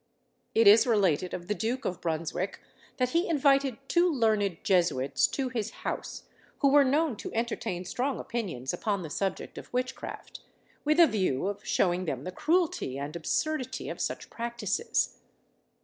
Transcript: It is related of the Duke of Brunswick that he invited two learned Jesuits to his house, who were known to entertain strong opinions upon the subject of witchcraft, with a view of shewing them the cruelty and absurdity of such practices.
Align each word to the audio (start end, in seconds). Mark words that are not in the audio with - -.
It 0.55 0.65
is 0.65 0.87
related 0.87 1.31
of 1.31 1.45
the 1.47 1.53
Duke 1.53 1.85
of 1.85 2.01
Brunswick 2.01 2.59
that 2.97 3.09
he 3.11 3.29
invited 3.29 3.77
two 3.87 4.11
learned 4.11 4.57
Jesuits 4.63 5.27
to 5.27 5.49
his 5.49 5.69
house, 5.85 6.23
who 6.57 6.69
were 6.69 6.83
known 6.83 7.15
to 7.17 7.31
entertain 7.35 7.85
strong 7.85 8.19
opinions 8.19 8.73
upon 8.73 9.03
the 9.03 9.11
subject 9.11 9.59
of 9.59 9.71
witchcraft, 9.71 10.39
with 10.83 10.99
a 10.99 11.05
view 11.05 11.45
of 11.45 11.63
shewing 11.63 12.05
them 12.05 12.23
the 12.23 12.31
cruelty 12.31 12.97
and 12.97 13.15
absurdity 13.15 13.89
of 13.89 14.01
such 14.01 14.31
practices. 14.31 15.19